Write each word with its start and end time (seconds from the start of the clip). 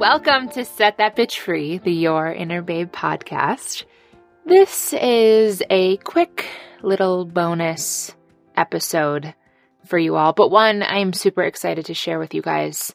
Welcome 0.00 0.48
to 0.52 0.64
Set 0.64 0.96
That 0.96 1.14
Bitch 1.14 1.36
Free, 1.36 1.76
the 1.76 1.92
Your 1.92 2.32
Inner 2.32 2.62
Babe 2.62 2.90
podcast. 2.90 3.84
This 4.46 4.94
is 4.94 5.62
a 5.68 5.98
quick 5.98 6.46
little 6.82 7.26
bonus 7.26 8.16
episode 8.56 9.34
for 9.84 9.98
you 9.98 10.16
all, 10.16 10.32
but 10.32 10.50
one 10.50 10.82
I'm 10.82 11.12
super 11.12 11.42
excited 11.42 11.84
to 11.84 11.92
share 11.92 12.18
with 12.18 12.32
you 12.32 12.40
guys. 12.40 12.94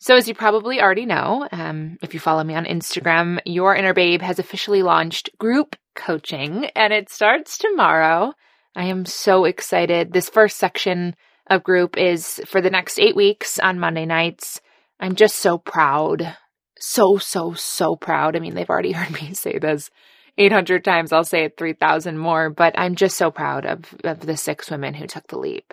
So, 0.00 0.16
as 0.16 0.26
you 0.26 0.34
probably 0.34 0.82
already 0.82 1.06
know, 1.06 1.46
um, 1.52 1.96
if 2.02 2.12
you 2.12 2.18
follow 2.18 2.42
me 2.42 2.56
on 2.56 2.64
Instagram, 2.64 3.38
Your 3.44 3.76
Inner 3.76 3.94
Babe 3.94 4.20
has 4.20 4.40
officially 4.40 4.82
launched 4.82 5.30
group 5.38 5.76
coaching 5.94 6.64
and 6.74 6.92
it 6.92 7.08
starts 7.08 7.56
tomorrow. 7.56 8.32
I 8.74 8.86
am 8.86 9.06
so 9.06 9.44
excited. 9.44 10.12
This 10.12 10.28
first 10.28 10.56
section 10.56 11.14
of 11.48 11.62
group 11.62 11.96
is 11.96 12.40
for 12.46 12.60
the 12.60 12.70
next 12.70 12.98
eight 12.98 13.14
weeks 13.14 13.60
on 13.60 13.78
Monday 13.78 14.06
nights. 14.06 14.60
I'm 14.98 15.14
just 15.14 15.36
so 15.36 15.58
proud. 15.58 16.36
So, 16.78 17.18
so, 17.18 17.54
so 17.54 17.96
proud. 17.96 18.36
I 18.36 18.38
mean, 18.38 18.54
they've 18.54 18.68
already 18.68 18.92
heard 18.92 19.12
me 19.12 19.34
say 19.34 19.58
this 19.58 19.90
800 20.38 20.84
times. 20.84 21.12
I'll 21.12 21.24
say 21.24 21.44
it 21.44 21.56
3,000 21.56 22.18
more, 22.18 22.50
but 22.50 22.78
I'm 22.78 22.94
just 22.94 23.16
so 23.16 23.30
proud 23.30 23.66
of, 23.66 23.94
of 24.04 24.20
the 24.20 24.36
six 24.36 24.70
women 24.70 24.94
who 24.94 25.06
took 25.06 25.26
the 25.28 25.38
leap. 25.38 25.72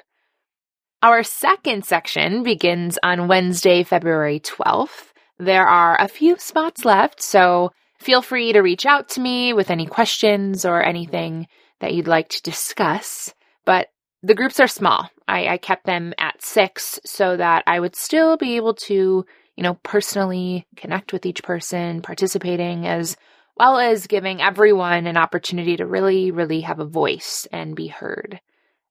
Our 1.02 1.24
second 1.24 1.86
section 1.86 2.44
begins 2.44 2.98
on 3.04 3.28
Wednesday, 3.28 3.84
February 3.84 4.40
12th. 4.40 5.12
There 5.38 5.68
are 5.68 6.00
a 6.00 6.08
few 6.08 6.38
spots 6.38 6.86
left, 6.86 7.22
so 7.22 7.72
feel 8.00 8.22
free 8.22 8.54
to 8.54 8.62
reach 8.62 8.86
out 8.86 9.10
to 9.10 9.22
me 9.22 9.52
with 9.52 9.70
any 9.70 9.86
questions 9.86 10.64
or 10.64 10.82
anything 10.82 11.48
that 11.82 11.94
you'd 11.94 12.08
like 12.08 12.30
to 12.30 12.42
discuss. 12.42 13.34
But 13.66 13.88
the 14.24 14.34
groups 14.34 14.60
are 14.62 14.68
small. 14.68 15.10
I, 15.28 15.48
I 15.48 15.58
kept 15.58 15.86
them 15.86 16.14
at 16.18 16.42
six 16.42 17.00
so 17.06 17.36
that 17.36 17.64
I 17.68 17.80
would 17.80 17.96
still 17.96 18.38
be 18.38 18.56
able 18.56 18.74
to, 18.76 19.26
you 19.56 19.64
know, 19.64 19.76
personally 19.84 20.66
connect 20.78 21.12
with 21.12 21.26
each 21.26 21.44
person 21.44 22.02
participating 22.02 22.88
as 22.88 23.18
well 23.58 23.78
as 23.78 24.08
giving 24.08 24.42
everyone 24.42 25.06
an 25.06 25.18
opportunity 25.18 25.76
to 25.78 25.86
really, 25.86 26.32
really 26.32 26.62
have 26.62 26.80
a 26.80 26.86
voice 26.86 27.46
and 27.52 27.76
be 27.76 27.88
heard. 27.88 28.40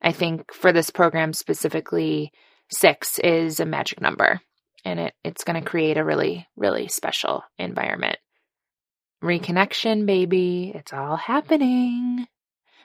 I 0.02 0.12
think 0.12 0.52
for 0.52 0.70
this 0.70 0.90
program 0.90 1.32
specifically, 1.32 2.30
six 2.70 3.18
is 3.18 3.58
a 3.58 3.66
magic 3.66 4.00
number 4.00 4.40
and 4.84 5.00
it, 5.00 5.14
it's 5.24 5.44
going 5.44 5.60
to 5.60 5.68
create 5.68 5.96
a 5.96 6.04
really, 6.04 6.46
really 6.56 6.88
special 6.88 7.42
environment. 7.58 8.18
Reconnection, 9.22 10.04
baby. 10.04 10.72
It's 10.74 10.92
all 10.92 11.16
happening. 11.16 12.26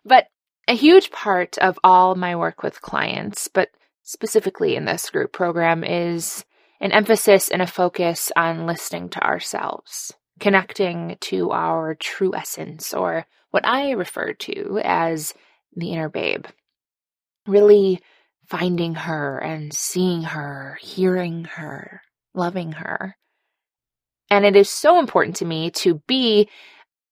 But 0.06 0.28
a 0.68 0.76
huge 0.76 1.12
part 1.12 1.58
of 1.60 1.80
all 1.84 2.16
my 2.16 2.36
work 2.36 2.62
with 2.62 2.82
clients, 2.82 3.48
but 3.48 3.70
specifically 4.04 4.76
in 4.76 4.86
this 4.86 5.10
group 5.10 5.32
program, 5.32 5.84
is 5.84 6.46
an 6.80 6.92
emphasis 6.92 7.50
and 7.50 7.62
a 7.62 7.68
focus 7.68 8.32
on 8.36 8.68
listening 8.68 9.10
to 9.10 9.24
ourselves, 9.24 10.14
connecting 10.40 11.18
to 11.22 11.52
our 11.52 11.96
true 11.96 12.36
essence, 12.36 12.94
or 12.94 13.26
what 13.52 13.66
I 13.66 13.92
refer 13.92 14.34
to 14.34 14.80
as 14.84 15.34
the 15.76 15.92
inner 15.92 16.10
babe. 16.10 16.46
Really 17.48 18.02
finding 18.48 18.96
her 18.96 19.38
and 19.40 19.74
seeing 19.74 20.24
her, 20.24 20.78
hearing 20.82 21.46
her, 21.46 22.02
loving 22.34 22.74
her. 22.74 23.16
And 24.30 24.46
it 24.46 24.56
is 24.56 24.70
so 24.70 25.00
important 25.00 25.38
to 25.38 25.46
me 25.46 25.72
to 25.72 26.02
be 26.08 26.50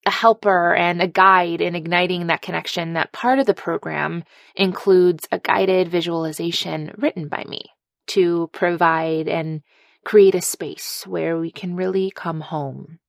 a 0.06 0.11
helper 0.11 0.73
and 0.75 1.02
a 1.02 1.08
guide 1.08 1.61
in 1.61 1.75
igniting 1.75 2.28
that 2.28 2.42
connection, 2.42 2.94
that 2.94 3.11
part 3.11 3.39
of 3.39 3.45
the 3.45 3.53
program 3.53 4.23
includes 4.56 5.28
a 5.31 5.39
guided 5.39 5.89
visualization 5.89 6.94
written 6.97 7.28
by 7.28 7.44
me 7.47 7.62
to 8.08 8.50
provide 8.53 9.28
and 9.28 9.62
create 10.03 10.35
a 10.35 10.41
space 10.41 11.03
where 11.07 11.38
we 11.38 11.52
can 11.52 11.75
really 11.75 12.12
come 12.12 12.41
home 12.41 13.00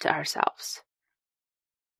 to 0.00 0.12
ourselves. 0.12 0.82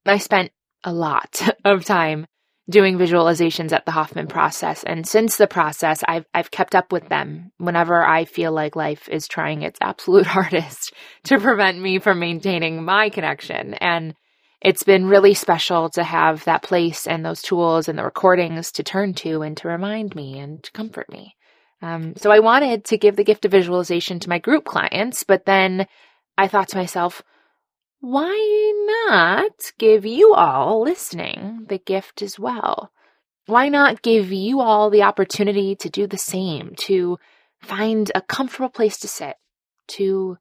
I 0.07 0.19
spent 0.19 0.53
a 0.85 0.93
lot 0.93 1.41
of 1.65 1.85
time 1.85 2.27
doing 2.71 2.97
visualizations 2.97 3.73
at 3.73 3.85
the 3.85 3.93
Hoffman 3.93 4.27
process. 4.27 4.85
And 4.85 5.07
since 5.07 5.37
the 5.37 5.47
process, 5.47 6.03
I've, 6.07 6.25
I've 6.33 6.51
kept 6.51 6.75
up 6.75 6.93
with 6.93 7.09
them 7.09 7.53
whenever 7.59 8.03
I 8.03 8.25
feel 8.25 8.53
like 8.53 8.75
life 8.75 9.09
is 9.09 9.29
trying 9.29 9.63
its 9.63 9.79
absolute 9.83 10.27
hardest 10.37 10.95
to 11.25 11.39
prevent 11.39 11.79
me 11.79 11.99
from 11.99 12.21
maintaining 12.21 12.83
my 12.83 13.11
connection. 13.11 13.75
And 13.75 14.15
it's 14.61 14.83
been 14.83 15.07
really 15.07 15.35
special 15.35 15.91
to 15.91 16.03
have 16.03 16.45
that 16.45 16.63
place 16.63 17.07
and 17.07 17.25
those 17.25 17.43
tools 17.43 17.89
and 17.89 17.99
the 17.99 18.05
recordings 18.05 18.73
to 18.73 18.83
turn 18.83 19.15
to 19.15 19.43
and 19.43 19.57
to 19.59 19.69
remind 19.69 20.15
me 20.15 20.39
and 20.39 20.63
to 20.63 20.73
comfort 20.73 21.11
me. 21.11 21.37
Um, 21.83 22.15
so 22.17 22.31
I 22.31 22.39
wanted 22.39 22.85
to 22.87 22.99
give 22.99 23.17
the 23.17 23.25
gift 23.25 23.45
of 23.45 23.51
visualization 23.51 24.19
to 24.21 24.29
my 24.29 24.39
group 24.39 24.65
clients, 24.65 25.23
but 25.23 25.45
then 25.45 25.87
I 26.39 26.49
thought 26.49 26.69
to 26.69 26.79
myself, 26.79 27.23
why 28.01 29.05
not 29.07 29.73
give 29.79 30.07
you 30.07 30.35
all 30.35 30.83
listening 30.83 31.67
the 31.69 31.79
gift 31.79 32.23
as 32.23 32.39
well? 32.39 32.91
Why 33.47 33.69
not 33.69 34.03
give 34.03 34.33
you 34.33 34.61
all 34.61 34.89
the 34.89 35.03
opportunity 35.03 35.77
to 35.77 35.91
do 35.91 36.07
the 36.07 36.19
same, 36.19 36.75
to 36.81 37.19
find 37.61 38.11
a 38.15 38.23
comfortable 38.23 38.71
place 38.71 38.99
to 38.99 39.09
sit, 39.09 39.37
to 39.89 40.39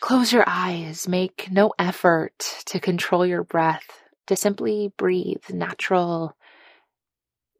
Close 0.00 0.32
your 0.32 0.44
eyes, 0.46 1.08
make 1.08 1.48
no 1.50 1.72
effort 1.78 2.62
to 2.66 2.78
control 2.78 3.24
your 3.24 3.42
breath, 3.42 4.02
to 4.26 4.36
simply 4.36 4.92
breathe 4.98 5.48
natural 5.50 6.36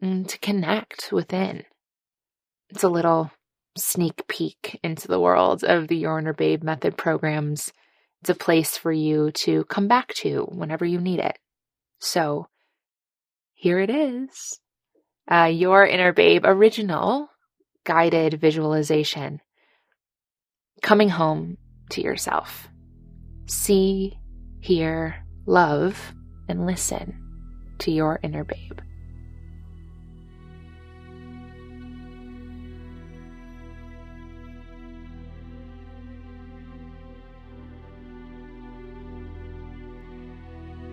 and 0.00 0.28
to 0.28 0.38
connect 0.38 1.10
within. 1.10 1.64
It's 2.68 2.82
a 2.82 2.88
little 2.88 3.30
sneak 3.76 4.26
peek 4.28 4.78
into 4.82 5.08
the 5.08 5.20
world 5.20 5.64
of 5.64 5.88
the 5.88 5.96
Your 5.96 6.18
Inner 6.18 6.32
Babe 6.32 6.62
method 6.62 6.96
programs. 6.96 7.72
It's 8.20 8.30
a 8.30 8.34
place 8.34 8.76
for 8.76 8.92
you 8.92 9.30
to 9.32 9.64
come 9.64 9.88
back 9.88 10.14
to 10.14 10.44
whenever 10.50 10.84
you 10.84 11.00
need 11.00 11.20
it. 11.20 11.38
So 11.98 12.48
here 13.54 13.78
it 13.78 13.90
is. 13.90 14.60
Uh, 15.30 15.50
Your 15.52 15.86
Inner 15.86 16.12
Babe 16.12 16.42
original 16.44 17.28
guided 17.84 18.40
visualization. 18.40 19.40
Coming 20.82 21.08
home 21.08 21.56
to 21.90 22.00
yourself. 22.00 22.68
See, 23.46 24.18
hear, 24.60 25.24
love, 25.46 26.14
and 26.48 26.66
listen 26.66 27.20
to 27.78 27.90
your 27.90 28.20
inner 28.22 28.44
babe. 28.44 28.80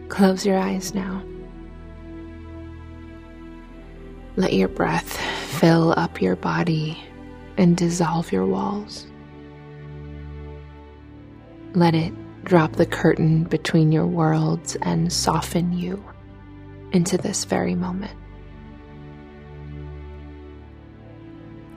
Close 0.10 0.46
your 0.46 0.58
eyes 0.58 0.94
now. 0.94 1.24
Let 4.36 4.54
your 4.54 4.68
breath 4.68 5.18
fill 5.60 5.94
up 5.98 6.22
your 6.22 6.36
body 6.36 7.02
and 7.58 7.78
dissolve 7.78 8.32
your 8.32 8.46
walls. 8.46 9.11
Let 11.74 11.96
it 11.96 12.14
drop 12.44 12.74
the 12.74 12.86
curtain 12.86 13.44
between 13.46 13.92
your 13.92 14.06
worlds 14.06 14.76
and 14.82 15.12
soften 15.12 15.72
you 15.74 16.04
into 16.92 17.18
this 17.18 17.46
very 17.46 17.76
moment. 17.76 18.18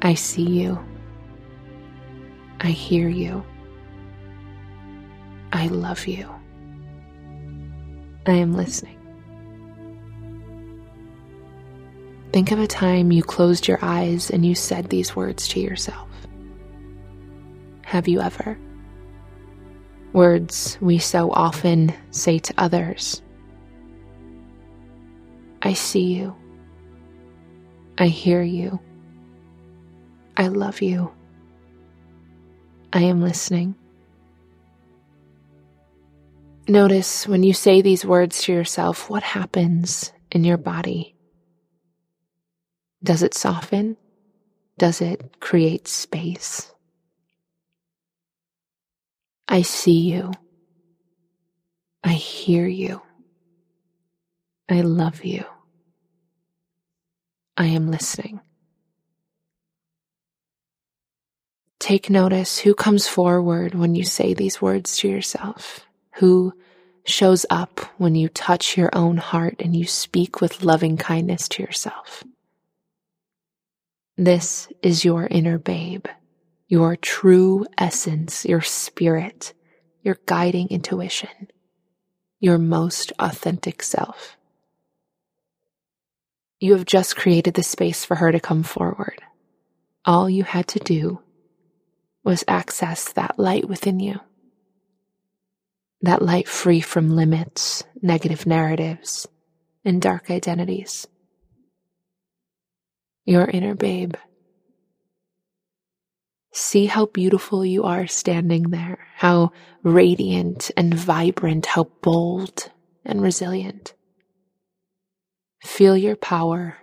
I 0.03 0.15
see 0.15 0.43
you. 0.43 0.79
I 2.61 2.69
hear 2.69 3.09
you. 3.09 3.45
I 5.53 5.69
love 5.69 6.07
you. 6.07 6.29
I 8.27 8.33
am 8.33 8.55
listening. 8.55 8.99
Think 12.33 12.51
of 12.51 12.59
a 12.59 12.67
time 12.67 13.13
you 13.13 13.23
closed 13.23 13.69
your 13.69 13.79
eyes 13.81 14.29
and 14.29 14.45
you 14.45 14.57
said 14.57 14.91
these 14.91 15.15
words 15.15 15.47
to 15.49 15.61
yourself. 15.61 16.09
Have 17.83 18.09
you 18.09 18.21
ever? 18.21 18.59
Words 20.15 20.79
we 20.81 20.99
so 20.99 21.31
often 21.33 21.93
say 22.11 22.39
to 22.39 22.55
others. 22.57 23.21
I 25.61 25.75
see 25.75 26.15
you. 26.15 26.35
I 27.99 28.07
hear 28.07 28.43
you. 28.43 28.81
I 30.37 30.49
love 30.49 30.83
you. 30.83 31.13
I 32.93 33.03
am 33.03 33.21
listening. 33.21 33.75
Notice 36.69 37.27
when 37.27 37.43
you 37.43 37.53
say 37.53 37.83
these 37.83 38.07
words 38.07 38.43
to 38.43 38.53
yourself, 38.53 39.11
what 39.11 39.23
happens 39.23 40.13
in 40.31 40.45
your 40.45 40.57
body? 40.57 41.15
Does 43.03 43.23
it 43.23 43.35
soften? 43.35 43.97
Does 44.79 45.01
it 45.01 45.41
create 45.41 45.89
space? 45.89 46.74
I 49.49 49.63
see 49.63 50.01
you. 50.13 50.33
I 52.03 52.13
hear 52.13 52.67
you. 52.67 53.03
I 54.69 54.81
love 54.81 55.25
you. 55.25 55.45
I 57.57 57.67
am 57.67 57.91
listening. 57.91 58.41
Take 61.79 62.09
notice 62.09 62.59
who 62.59 62.75
comes 62.75 63.07
forward 63.07 63.75
when 63.75 63.95
you 63.95 64.05
say 64.05 64.33
these 64.33 64.61
words 64.63 64.97
to 64.99 65.09
yourself, 65.09 65.87
who 66.15 66.55
shows 67.05 67.45
up 67.51 67.81
when 67.99 68.15
you 68.15 68.29
touch 68.29 68.77
your 68.77 68.91
own 68.95 69.19
heart 69.19 69.57
and 69.61 69.77
you 69.77 69.87
speak 69.87 70.41
with 70.41 70.65
loving 70.65 70.97
kindness 70.97 71.49
to 71.51 71.63
yourself. 71.63 72.25
This 74.17 74.69
is 74.83 75.05
your 75.05 75.27
inner 75.27 75.59
babe, 75.59 76.07
your 76.75 76.97
true 76.97 77.65
essence, 77.79 78.45
your 78.45 78.61
spirit, 78.61 79.55
your 80.03 80.19
guiding 80.27 80.67
intuition, 80.71 81.47
your 82.41 82.59
most 82.59 83.13
authentic 83.21 83.81
self. 83.81 84.37
You 86.59 86.73
have 86.73 86.85
just 86.85 87.15
created 87.15 87.55
the 87.55 87.63
space 87.63 88.05
for 88.05 88.17
her 88.17 88.33
to 88.33 88.41
come 88.41 88.65
forward. 88.65 89.23
All 90.05 90.29
you 90.29 90.43
had 90.43 90.67
to 90.67 90.81
do 90.81 91.21
was 92.25 92.43
access 92.49 93.13
that 93.13 93.39
light 93.39 93.69
within 93.69 94.01
you 94.01 94.19
that 96.03 96.21
light 96.21 96.49
free 96.49 96.81
from 96.81 97.15
limits, 97.15 97.85
negative 98.03 98.47
narratives, 98.47 99.29
and 99.85 100.03
dark 100.03 100.29
identities. 100.29 101.07
Your 103.25 103.47
inner 103.47 103.77
babe. 103.77 104.15
See 106.57 106.87
how 106.87 107.07
beautiful 107.07 107.67
you 107.67 107.83
are 107.83 108.07
standing 108.07 108.71
there, 108.71 109.09
how 109.17 109.51
radiant 109.83 110.71
and 110.77 110.95
vibrant, 110.95 111.67
how 111.67 111.91
bold 112.01 112.71
and 113.05 113.21
resilient. 113.21 113.93
Feel 115.65 115.97
your 115.97 116.15
power 116.15 116.79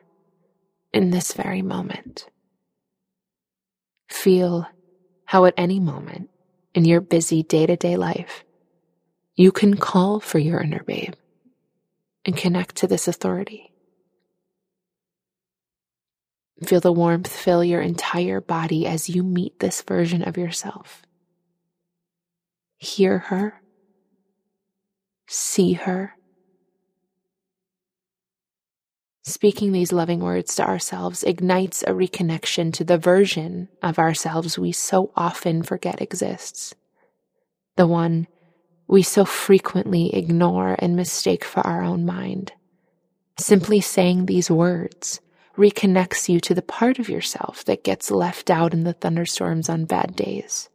in 0.91 1.11
this 1.11 1.31
very 1.31 1.61
moment. 1.61 2.27
Feel 4.09 4.67
how 5.23 5.45
at 5.45 5.53
any 5.55 5.79
moment 5.79 6.29
in 6.75 6.83
your 6.83 6.99
busy 6.99 7.41
day 7.41 7.65
to 7.65 7.77
day 7.77 7.95
life, 7.95 8.43
you 9.35 9.53
can 9.53 9.77
call 9.77 10.19
for 10.19 10.37
your 10.37 10.59
inner 10.59 10.83
babe 10.83 11.13
and 12.25 12.35
connect 12.35 12.75
to 12.75 12.87
this 12.87 13.07
authority. 13.07 13.70
Feel 16.65 16.79
the 16.79 16.91
warmth 16.91 17.31
fill 17.31 17.63
your 17.63 17.81
entire 17.81 18.39
body 18.39 18.85
as 18.85 19.09
you 19.09 19.23
meet 19.23 19.59
this 19.59 19.81
version 19.81 20.21
of 20.21 20.37
yourself. 20.37 21.01
Hear 22.77 23.17
her, 23.17 23.61
see 25.27 25.73
her. 25.73 26.15
Speaking 29.23 29.71
these 29.71 29.91
loving 29.91 30.19
words 30.19 30.55
to 30.55 30.67
ourselves 30.67 31.23
ignites 31.23 31.83
a 31.83 31.91
reconnection 31.91 32.73
to 32.73 32.83
the 32.83 32.97
version 32.97 33.69
of 33.81 33.97
ourselves 33.97 34.57
we 34.57 34.71
so 34.71 35.11
often 35.15 35.63
forget 35.63 36.01
exists. 36.01 36.75
The 37.75 37.87
one 37.87 38.27
we 38.87 39.03
so 39.03 39.25
frequently 39.25 40.13
ignore 40.13 40.75
and 40.77 40.95
mistake 40.95 41.43
for 41.43 41.65
our 41.65 41.81
own 41.83 42.05
mind. 42.05 42.51
Simply 43.37 43.79
saying 43.79 44.25
these 44.25 44.51
words 44.51 45.21
reconnects 45.57 46.29
you 46.29 46.39
to 46.41 46.53
the 46.53 46.61
part 46.61 46.99
of 46.99 47.09
yourself 47.09 47.63
that 47.65 47.83
gets 47.83 48.11
left 48.11 48.49
out 48.49 48.73
in 48.73 48.83
the 48.83 48.93
thunderstorms 48.93 49.69
on 49.69 49.85
bad 49.85 50.15
days. 50.15 50.69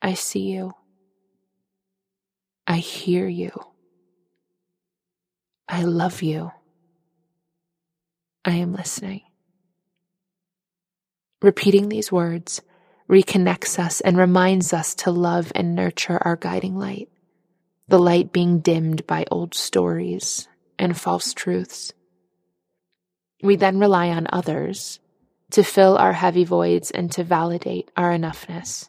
I 0.00 0.14
see 0.14 0.50
you. 0.52 0.74
I 2.66 2.76
hear 2.76 3.26
you. 3.28 3.52
I 5.68 5.82
love 5.82 6.22
you. 6.22 6.52
I 8.44 8.52
am 8.56 8.74
listening. 8.74 9.22
Repeating 11.42 11.88
these 11.88 12.12
words 12.12 12.62
reconnects 13.08 13.78
us 13.78 14.00
and 14.00 14.16
reminds 14.16 14.72
us 14.72 14.94
to 14.94 15.10
love 15.10 15.52
and 15.54 15.74
nurture 15.74 16.18
our 16.22 16.36
guiding 16.36 16.76
light, 16.76 17.08
the 17.88 17.98
light 17.98 18.32
being 18.32 18.60
dimmed 18.60 19.06
by 19.06 19.24
old 19.30 19.54
stories 19.54 20.48
and 20.78 20.98
false 20.98 21.34
truths. 21.34 21.92
We 23.44 23.56
then 23.56 23.78
rely 23.78 24.08
on 24.08 24.26
others 24.32 25.00
to 25.50 25.62
fill 25.62 25.98
our 25.98 26.14
heavy 26.14 26.44
voids 26.44 26.90
and 26.90 27.12
to 27.12 27.22
validate 27.22 27.90
our 27.94 28.10
enoughness, 28.10 28.88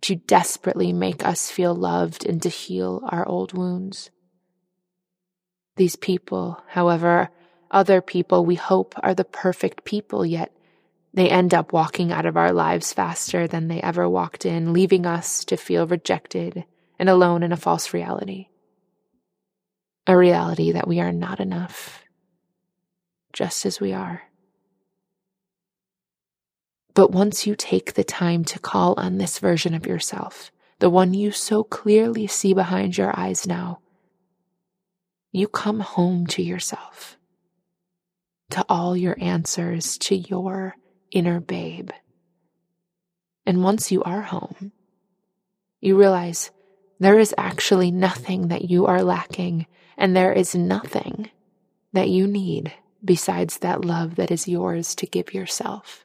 to 0.00 0.16
desperately 0.16 0.92
make 0.92 1.24
us 1.24 1.48
feel 1.48 1.76
loved 1.76 2.26
and 2.26 2.42
to 2.42 2.48
heal 2.48 3.02
our 3.04 3.24
old 3.24 3.56
wounds. 3.56 4.10
These 5.76 5.94
people, 5.94 6.60
however, 6.66 7.30
other 7.70 8.00
people 8.00 8.44
we 8.44 8.56
hope 8.56 8.96
are 9.00 9.14
the 9.14 9.24
perfect 9.24 9.84
people, 9.84 10.26
yet 10.26 10.52
they 11.12 11.30
end 11.30 11.54
up 11.54 11.72
walking 11.72 12.10
out 12.10 12.26
of 12.26 12.36
our 12.36 12.52
lives 12.52 12.92
faster 12.92 13.46
than 13.46 13.68
they 13.68 13.80
ever 13.80 14.08
walked 14.08 14.44
in, 14.44 14.72
leaving 14.72 15.06
us 15.06 15.44
to 15.44 15.56
feel 15.56 15.86
rejected 15.86 16.64
and 16.98 17.08
alone 17.08 17.44
in 17.44 17.52
a 17.52 17.56
false 17.56 17.94
reality. 17.94 18.48
A 20.08 20.16
reality 20.16 20.72
that 20.72 20.88
we 20.88 20.98
are 20.98 21.12
not 21.12 21.38
enough, 21.38 22.03
just 23.34 23.66
as 23.66 23.80
we 23.80 23.92
are. 23.92 24.22
But 26.94 27.10
once 27.10 27.46
you 27.46 27.56
take 27.56 27.94
the 27.94 28.04
time 28.04 28.44
to 28.44 28.60
call 28.60 28.94
on 28.96 29.18
this 29.18 29.40
version 29.40 29.74
of 29.74 29.86
yourself, 29.86 30.52
the 30.78 30.88
one 30.88 31.12
you 31.12 31.32
so 31.32 31.64
clearly 31.64 32.28
see 32.28 32.54
behind 32.54 32.96
your 32.96 33.18
eyes 33.18 33.46
now, 33.46 33.80
you 35.32 35.48
come 35.48 35.80
home 35.80 36.26
to 36.28 36.42
yourself, 36.42 37.18
to 38.50 38.64
all 38.68 38.96
your 38.96 39.16
answers, 39.20 39.98
to 39.98 40.14
your 40.14 40.76
inner 41.10 41.40
babe. 41.40 41.90
And 43.44 43.64
once 43.64 43.90
you 43.90 44.02
are 44.04 44.22
home, 44.22 44.70
you 45.80 45.98
realize 45.98 46.52
there 47.00 47.18
is 47.18 47.34
actually 47.36 47.90
nothing 47.90 48.48
that 48.48 48.70
you 48.70 48.86
are 48.86 49.02
lacking, 49.02 49.66
and 49.98 50.16
there 50.16 50.32
is 50.32 50.54
nothing 50.54 51.30
that 51.92 52.08
you 52.08 52.28
need 52.28 52.72
besides 53.04 53.58
that 53.58 53.84
love 53.84 54.16
that 54.16 54.30
is 54.30 54.48
yours 54.48 54.94
to 54.96 55.06
give 55.06 55.34
yourself. 55.34 56.04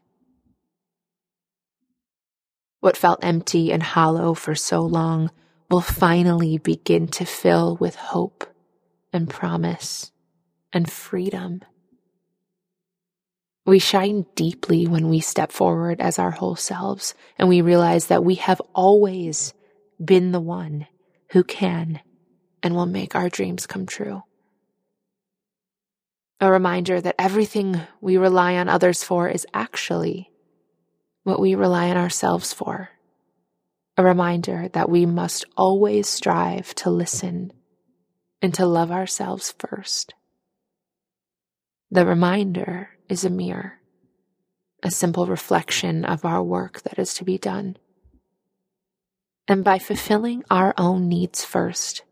What 2.79 2.97
felt 2.97 3.23
empty 3.23 3.71
and 3.71 3.83
hollow 3.83 4.33
for 4.33 4.55
so 4.55 4.81
long 4.81 5.31
will 5.69 5.81
finally 5.81 6.57
begin 6.57 7.07
to 7.07 7.25
fill 7.25 7.77
with 7.77 7.95
hope 7.95 8.45
and 9.11 9.29
promise 9.29 10.11
and 10.71 10.91
freedom. 10.91 11.61
We 13.65 13.79
shine 13.79 14.25
deeply 14.35 14.87
when 14.87 15.09
we 15.09 15.19
step 15.19 15.51
forward 15.51 16.01
as 16.01 16.17
our 16.17 16.31
whole 16.31 16.55
selves 16.55 17.13
and 17.37 17.49
we 17.49 17.61
realize 17.61 18.07
that 18.07 18.23
we 18.23 18.35
have 18.35 18.61
always 18.73 19.53
been 20.03 20.31
the 20.31 20.39
one 20.39 20.87
who 21.31 21.43
can 21.43 21.99
and 22.63 22.75
will 22.75 22.85
make 22.85 23.15
our 23.15 23.29
dreams 23.29 23.67
come 23.67 23.85
true. 23.85 24.23
A 26.41 26.49
reminder 26.51 27.01
that 27.01 27.15
everything 27.19 27.81
we 27.99 28.15
rely 28.15 28.55
on 28.55 28.69
others 28.69 29.03
for 29.03 29.27
is 29.27 29.45
actually 29.53 30.31
what 31.23 31.39
we 31.39 31.53
rely 31.53 31.89
on 31.89 31.97
ourselves 31.97 32.53
for. 32.53 32.89
A 33.97 34.03
reminder 34.03 34.69
that 34.69 34.89
we 34.89 35.05
must 35.05 35.43
always 35.57 36.07
strive 36.07 36.73
to 36.75 36.89
listen 36.89 37.51
and 38.41 38.53
to 38.53 38.65
love 38.65 38.89
ourselves 38.89 39.53
first. 39.59 40.13
The 41.91 42.05
reminder 42.05 42.91
is 43.09 43.25
a 43.25 43.29
mirror, 43.29 43.79
a 44.81 44.91
simple 44.91 45.25
reflection 45.25 46.05
of 46.05 46.23
our 46.23 46.41
work 46.41 46.83
that 46.83 46.97
is 46.97 47.13
to 47.15 47.25
be 47.25 47.37
done. 47.37 47.75
And 49.45 49.63
by 49.63 49.79
fulfilling 49.79 50.45
our 50.49 50.73
own 50.77 51.09
needs 51.09 51.43
first, 51.43 52.03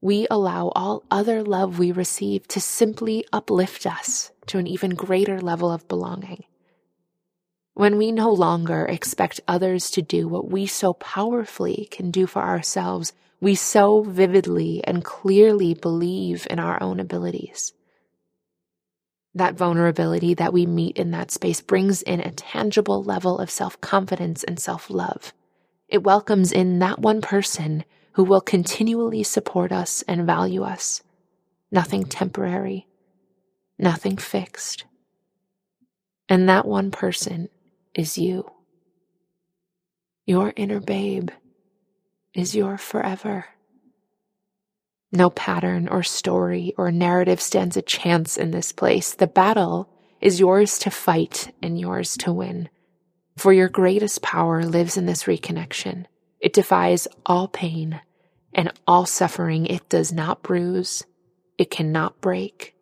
we 0.00 0.26
allow 0.30 0.68
all 0.74 1.02
other 1.10 1.42
love 1.42 1.78
we 1.78 1.92
receive 1.92 2.46
to 2.48 2.60
simply 2.60 3.24
uplift 3.32 3.86
us 3.86 4.30
to 4.46 4.58
an 4.58 4.66
even 4.66 4.90
greater 4.90 5.40
level 5.40 5.70
of 5.70 5.88
belonging. 5.88 6.44
When 7.74 7.96
we 7.96 8.12
no 8.12 8.30
longer 8.30 8.86
expect 8.86 9.40
others 9.46 9.90
to 9.92 10.02
do 10.02 10.28
what 10.28 10.50
we 10.50 10.66
so 10.66 10.92
powerfully 10.94 11.88
can 11.90 12.10
do 12.10 12.26
for 12.26 12.42
ourselves, 12.42 13.12
we 13.40 13.54
so 13.54 14.02
vividly 14.02 14.82
and 14.84 15.04
clearly 15.04 15.74
believe 15.74 16.46
in 16.50 16.58
our 16.58 16.82
own 16.82 17.00
abilities 17.00 17.72
that 19.38 19.54
vulnerability 19.54 20.34
that 20.34 20.52
we 20.52 20.66
meet 20.66 20.96
in 20.96 21.10
that 21.12 21.30
space 21.30 21.60
brings 21.60 22.02
in 22.02 22.20
a 22.20 22.30
tangible 22.30 23.02
level 23.02 23.38
of 23.38 23.50
self 23.50 23.80
confidence 23.80 24.44
and 24.44 24.58
self 24.58 24.90
love. 24.90 25.32
It 25.88 26.02
welcomes 26.02 26.52
in 26.52 26.80
that 26.80 26.98
one 26.98 27.20
person 27.20 27.84
who 28.18 28.24
will 28.24 28.40
continually 28.40 29.22
support 29.22 29.70
us 29.70 30.02
and 30.08 30.26
value 30.26 30.64
us. 30.64 31.04
Nothing 31.70 32.04
temporary, 32.04 32.88
nothing 33.78 34.16
fixed. 34.16 34.86
And 36.28 36.48
that 36.48 36.66
one 36.66 36.90
person 36.90 37.48
is 37.94 38.18
you. 38.18 38.50
Your 40.26 40.52
inner 40.56 40.80
babe 40.80 41.30
is 42.34 42.56
your 42.56 42.76
forever. 42.76 43.44
No 45.12 45.30
pattern 45.30 45.86
or 45.86 46.02
story 46.02 46.74
or 46.76 46.90
narrative 46.90 47.40
stands 47.40 47.76
a 47.76 47.82
chance 47.82 48.36
in 48.36 48.50
this 48.50 48.72
place. 48.72 49.14
The 49.14 49.28
battle 49.28 49.88
is 50.20 50.40
yours 50.40 50.76
to 50.80 50.90
fight 50.90 51.54
and 51.62 51.78
yours 51.78 52.16
to 52.16 52.32
win. 52.32 52.68
For 53.36 53.52
your 53.52 53.68
greatest 53.68 54.22
power 54.22 54.64
lives 54.64 54.96
in 54.96 55.06
this 55.06 55.22
reconnection. 55.22 56.06
It 56.40 56.52
defies 56.52 57.06
all 57.24 57.46
pain 57.46 58.00
and 58.58 58.72
all 58.88 59.06
suffering. 59.06 59.66
It 59.66 59.88
does 59.88 60.12
not 60.12 60.42
bruise. 60.42 61.04
It 61.58 61.70
cannot 61.70 62.20
break. 62.20 62.74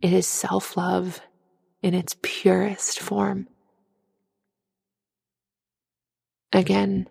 It 0.00 0.12
is 0.12 0.28
self 0.28 0.76
love 0.76 1.20
in 1.82 1.94
its 1.94 2.16
purest 2.22 3.00
form. 3.00 3.48
Again, 6.52 7.08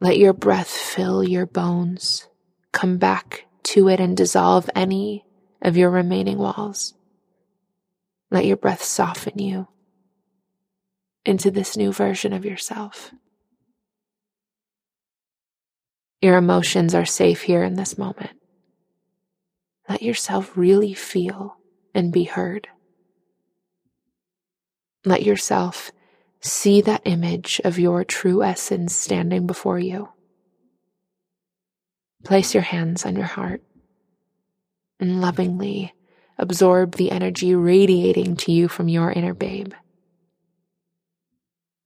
let 0.00 0.18
your 0.18 0.32
breath 0.32 0.68
fill 0.68 1.22
your 1.22 1.46
bones. 1.46 2.26
Come 2.72 2.98
back 2.98 3.46
to 3.64 3.88
it 3.88 4.00
and 4.00 4.16
dissolve 4.16 4.68
any 4.74 5.24
of 5.62 5.76
your 5.76 5.90
remaining 5.90 6.38
walls. 6.38 6.94
Let 8.32 8.46
your 8.46 8.56
breath 8.56 8.82
soften 8.82 9.38
you 9.38 9.68
into 11.24 11.52
this 11.52 11.76
new 11.76 11.92
version 11.92 12.32
of 12.32 12.44
yourself. 12.44 13.12
Your 16.22 16.36
emotions 16.36 16.94
are 16.94 17.04
safe 17.04 17.42
here 17.42 17.64
in 17.64 17.74
this 17.74 17.98
moment. 17.98 18.30
Let 19.88 20.02
yourself 20.02 20.56
really 20.56 20.94
feel 20.94 21.56
and 21.96 22.12
be 22.12 22.22
heard. 22.22 22.68
Let 25.04 25.24
yourself 25.24 25.90
see 26.40 26.80
that 26.82 27.02
image 27.04 27.60
of 27.64 27.76
your 27.76 28.04
true 28.04 28.44
essence 28.44 28.94
standing 28.94 29.48
before 29.48 29.80
you. 29.80 30.10
Place 32.22 32.54
your 32.54 32.62
hands 32.62 33.04
on 33.04 33.16
your 33.16 33.26
heart 33.26 33.62
and 35.00 35.20
lovingly 35.20 35.92
absorb 36.38 36.94
the 36.94 37.10
energy 37.10 37.52
radiating 37.52 38.36
to 38.36 38.52
you 38.52 38.68
from 38.68 38.88
your 38.88 39.10
inner 39.10 39.34
babe. 39.34 39.72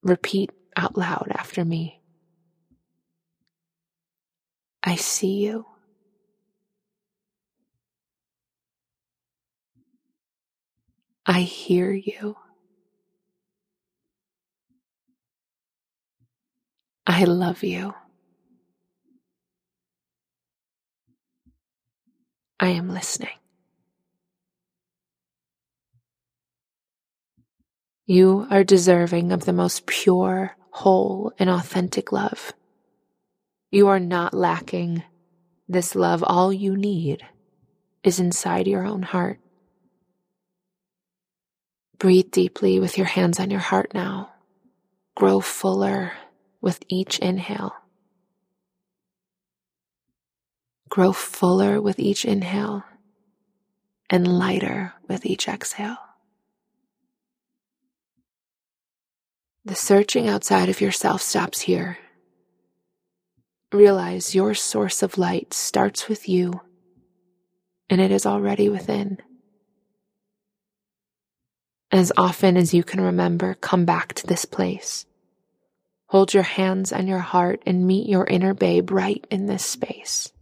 Repeat 0.03 0.51
out 0.77 0.99
loud 0.99 1.29
after 1.35 1.65
me. 1.65 2.03
I 4.87 4.95
see 4.95 5.45
you. 5.45 5.67
I 11.27 11.41
hear 11.41 11.93
you. 11.93 12.37
I 17.05 17.25
love 17.25 17.65
you. 17.65 17.95
I 22.61 22.69
am 22.69 22.89
listening. 22.89 23.29
You 28.07 28.47
are 28.51 28.63
deserving 28.63 29.33
of 29.33 29.47
the 29.47 29.53
most 29.53 29.87
pure, 29.87 30.57
whole, 30.71 31.33
and 31.41 31.51
authentic 31.51 32.13
love. 32.13 32.53
You 33.71 33.89
are 33.89 34.01
not 34.01 34.33
lacking 34.33 35.03
this 35.69 35.95
love. 35.95 36.23
All 36.27 36.53
you 36.53 36.77
need 36.77 37.23
is 38.03 38.21
inside 38.21 38.67
your 38.67 38.87
own 38.87 39.03
heart. 39.03 39.41
Breathe 41.99 42.31
deeply 42.31 42.79
with 42.79 42.99
your 42.99 43.07
hands 43.07 43.41
on 43.41 43.51
your 43.51 43.61
heart 43.61 43.93
now. 43.95 44.31
Grow 45.15 45.41
fuller 45.41 46.13
with 46.61 46.83
each 46.89 47.19
inhale. 47.19 47.75
Grow 50.89 51.13
fuller 51.13 51.81
with 51.81 51.99
each 51.99 52.25
inhale 52.25 52.85
and 54.09 54.39
lighter 54.39 54.93
with 55.09 55.27
each 55.27 55.49
exhale. 55.49 55.97
The 59.65 59.75
searching 59.75 60.29
outside 60.29 60.69
of 60.69 60.81
yourself 60.81 61.23
stops 61.23 61.61
here. 61.63 61.99
Realize 63.77 64.35
your 64.35 64.55
source 64.55 65.03
of 65.03 65.19
light 65.19 65.53
starts 65.53 66.09
with 66.09 66.31
you 66.31 66.63
and 67.91 68.01
it 68.01 68.11
is 68.11 68.25
already 68.25 68.71
within. 68.71 69.19
As 71.93 72.11
often 72.17 72.57
as 72.57 72.73
you 72.73 72.83
can 72.83 73.03
remember, 73.03 73.53
come 73.53 73.85
back 73.85 74.15
to 74.15 74.27
this 74.27 74.47
place. 74.47 75.05
Hold 76.07 76.33
your 76.33 76.43
hands 76.43 76.91
on 76.91 77.07
your 77.07 77.19
heart 77.19 77.63
and 77.67 77.87
meet 77.87 78.09
your 78.09 78.27
inner 78.27 78.55
babe 78.55 78.91
right 78.91 79.23
in 79.31 79.45
this 79.45 79.67
space. 79.67 80.33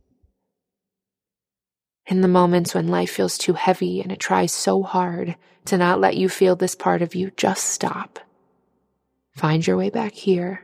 In 2.07 2.21
the 2.21 2.29
moments 2.29 2.73
when 2.73 2.87
life 2.87 3.11
feels 3.11 3.37
too 3.37 3.55
heavy 3.55 4.01
and 4.01 4.13
it 4.13 4.21
tries 4.21 4.53
so 4.53 4.85
hard 4.85 5.35
to 5.65 5.77
not 5.77 6.01
let 6.01 6.17
you 6.17 6.29
feel 6.29 6.55
this 6.55 6.77
part 6.77 7.03
of 7.03 7.17
you, 7.17 7.33
just 7.37 7.65
stop. 7.65 8.21
Find 9.33 9.67
your 9.67 9.77
way 9.77 9.91
back 9.91 10.13
here 10.13 10.64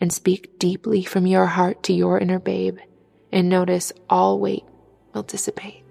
and 0.00 0.12
speak 0.12 0.58
deeply 0.58 1.02
from 1.02 1.26
your 1.26 1.46
heart 1.46 1.82
to 1.84 1.92
your 1.92 2.18
inner 2.18 2.38
babe 2.38 2.78
and 3.32 3.48
notice 3.48 3.92
all 4.08 4.38
weight 4.38 4.64
will 5.12 5.22
dissipate. 5.22 5.82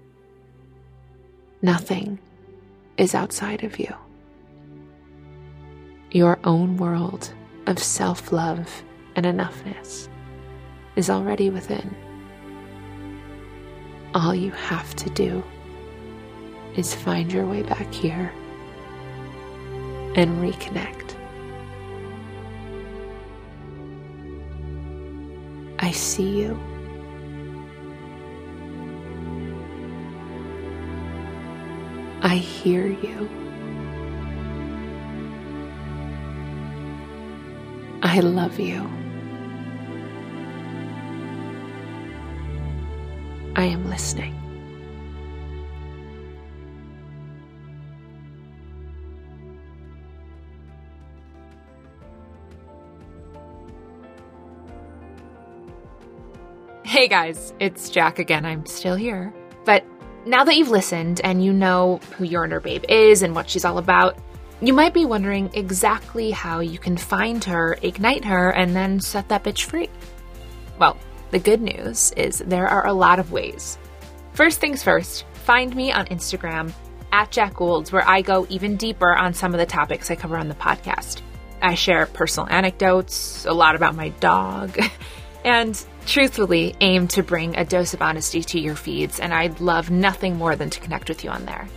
Nothing 1.62 2.18
is 2.96 3.14
outside 3.14 3.64
of 3.64 3.78
you. 3.78 3.94
Your 6.10 6.38
own 6.44 6.76
world 6.76 7.32
of 7.66 7.78
self 7.78 8.32
love 8.32 8.82
and 9.14 9.26
enoughness 9.26 10.08
is 10.96 11.10
already 11.10 11.50
within. 11.50 11.94
All 14.14 14.34
you 14.34 14.50
have 14.52 14.94
to 14.96 15.10
do 15.10 15.44
is 16.76 16.94
find 16.94 17.32
your 17.32 17.46
way 17.46 17.62
back 17.62 17.92
here 17.92 18.32
and 20.14 20.40
reconnect. 20.42 20.97
I 25.88 25.90
see 25.90 26.42
you. 26.42 26.60
I 32.20 32.34
hear 32.36 32.88
you. 32.88 33.26
I 38.02 38.20
love 38.20 38.60
you. 38.60 38.82
I 43.56 43.64
am 43.64 43.88
listening. 43.88 44.47
Hey 56.98 57.06
guys, 57.06 57.54
it's 57.60 57.90
Jack 57.90 58.18
again. 58.18 58.44
I'm 58.44 58.66
still 58.66 58.96
here. 58.96 59.32
But 59.64 59.84
now 60.26 60.42
that 60.42 60.56
you've 60.56 60.70
listened 60.70 61.20
and 61.22 61.44
you 61.44 61.52
know 61.52 62.00
who 62.16 62.24
your 62.24 62.44
inner 62.44 62.58
babe 62.58 62.84
is 62.88 63.22
and 63.22 63.36
what 63.36 63.48
she's 63.48 63.64
all 63.64 63.78
about, 63.78 64.18
you 64.60 64.72
might 64.72 64.94
be 64.94 65.04
wondering 65.04 65.48
exactly 65.54 66.32
how 66.32 66.58
you 66.58 66.76
can 66.76 66.96
find 66.96 67.44
her, 67.44 67.78
ignite 67.82 68.24
her, 68.24 68.50
and 68.50 68.74
then 68.74 68.98
set 68.98 69.28
that 69.28 69.44
bitch 69.44 69.62
free. 69.62 69.88
Well, 70.80 70.96
the 71.30 71.38
good 71.38 71.62
news 71.62 72.10
is 72.16 72.38
there 72.38 72.66
are 72.66 72.88
a 72.88 72.92
lot 72.92 73.20
of 73.20 73.30
ways. 73.30 73.78
First 74.32 74.58
things 74.58 74.82
first, 74.82 75.24
find 75.34 75.76
me 75.76 75.92
on 75.92 76.06
Instagram 76.06 76.72
at 77.12 77.30
Jack 77.30 77.54
Goulds, 77.54 77.92
where 77.92 78.08
I 78.08 78.22
go 78.22 78.44
even 78.48 78.76
deeper 78.76 79.14
on 79.14 79.34
some 79.34 79.54
of 79.54 79.60
the 79.60 79.66
topics 79.66 80.10
I 80.10 80.16
cover 80.16 80.36
on 80.36 80.48
the 80.48 80.56
podcast. 80.56 81.22
I 81.62 81.74
share 81.74 82.06
personal 82.06 82.48
anecdotes, 82.48 83.46
a 83.46 83.52
lot 83.52 83.76
about 83.76 83.94
my 83.94 84.08
dog, 84.08 84.76
and 85.44 85.82
truthfully 86.06 86.74
aim 86.80 87.08
to 87.08 87.22
bring 87.22 87.56
a 87.56 87.64
dose 87.64 87.94
of 87.94 88.02
honesty 88.02 88.42
to 88.42 88.60
your 88.60 88.76
feeds, 88.76 89.20
and 89.20 89.32
I'd 89.32 89.60
love 89.60 89.90
nothing 89.90 90.36
more 90.36 90.56
than 90.56 90.70
to 90.70 90.80
connect 90.80 91.08
with 91.08 91.24
you 91.24 91.30
on 91.30 91.44
there. 91.44 91.68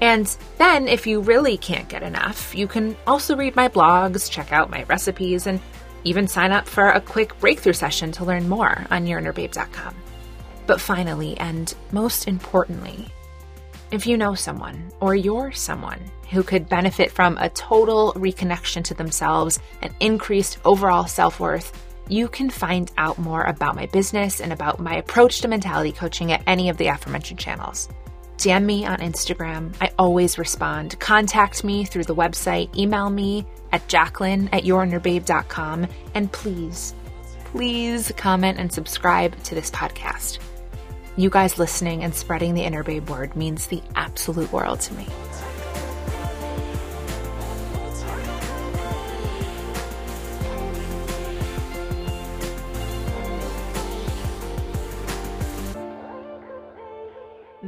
And 0.00 0.34
then, 0.56 0.88
if 0.88 1.06
you 1.06 1.20
really 1.20 1.58
can't 1.58 1.88
get 1.88 2.02
enough, 2.02 2.54
you 2.54 2.66
can 2.66 2.96
also 3.06 3.36
read 3.36 3.54
my 3.54 3.68
blogs, 3.68 4.30
check 4.30 4.52
out 4.52 4.70
my 4.70 4.84
recipes, 4.84 5.46
and 5.46 5.60
even 6.04 6.26
sign 6.26 6.52
up 6.52 6.66
for 6.66 6.88
a 6.88 7.00
quick 7.00 7.38
breakthrough 7.40 7.74
session 7.74 8.10
to 8.12 8.24
learn 8.24 8.48
more 8.48 8.86
on 8.90 9.06
yourinnerbabe.com. 9.06 9.94
But 10.66 10.80
finally, 10.80 11.36
and 11.38 11.74
most 11.92 12.28
importantly, 12.28 13.08
if 13.90 14.06
you 14.06 14.16
know 14.16 14.34
someone 14.34 14.90
or 15.00 15.14
you're 15.14 15.52
someone 15.52 16.00
who 16.30 16.42
could 16.42 16.68
benefit 16.68 17.10
from 17.10 17.36
a 17.38 17.50
total 17.50 18.12
reconnection 18.14 18.84
to 18.84 18.94
themselves 18.94 19.58
and 19.82 19.92
increased 20.00 20.58
overall 20.64 21.06
self 21.06 21.40
worth, 21.40 21.89
you 22.10 22.28
can 22.28 22.50
find 22.50 22.90
out 22.98 23.18
more 23.18 23.42
about 23.42 23.76
my 23.76 23.86
business 23.86 24.40
and 24.40 24.52
about 24.52 24.80
my 24.80 24.96
approach 24.96 25.40
to 25.40 25.48
mentality 25.48 25.92
coaching 25.92 26.32
at 26.32 26.42
any 26.46 26.68
of 26.68 26.76
the 26.76 26.88
aforementioned 26.88 27.38
channels. 27.38 27.88
DM 28.36 28.64
me 28.64 28.86
on 28.86 28.98
Instagram. 28.98 29.74
I 29.80 29.90
always 29.98 30.38
respond. 30.38 30.98
Contact 30.98 31.62
me 31.62 31.84
through 31.84 32.04
the 32.04 32.14
website. 32.14 32.74
Email 32.76 33.10
me 33.10 33.46
at 33.70 33.86
jacqueline 33.86 34.48
at 34.52 34.64
yourinnerbabe.com. 34.64 35.86
And 36.14 36.32
please, 36.32 36.94
please 37.44 38.12
comment 38.16 38.58
and 38.58 38.72
subscribe 38.72 39.40
to 39.44 39.54
this 39.54 39.70
podcast. 39.70 40.38
You 41.16 41.28
guys 41.28 41.58
listening 41.58 42.02
and 42.02 42.14
spreading 42.14 42.54
the 42.54 42.62
Inner 42.62 42.82
Babe 42.82 43.10
word 43.10 43.36
means 43.36 43.66
the 43.66 43.82
absolute 43.94 44.50
world 44.52 44.80
to 44.80 44.94
me. 44.94 45.06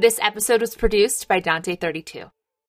This 0.03 0.19
episode 0.21 0.59
was 0.59 0.75
produced 0.75 1.29
by 1.29 1.39
Dante32. 1.39 2.29